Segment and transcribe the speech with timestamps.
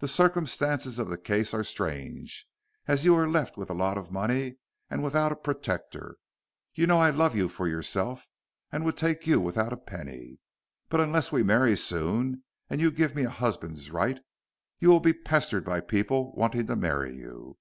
[0.00, 2.46] The circumstances of the case are strange,
[2.86, 4.56] as you are left with a lot of money
[4.90, 6.18] and without a protector.
[6.74, 8.28] You know I love you for yourself,
[8.70, 10.38] and would take you without a penny,
[10.90, 14.20] but unless we marry soon, and you give me a husband's right,
[14.80, 17.56] you will be pestered by people wanting to marry you."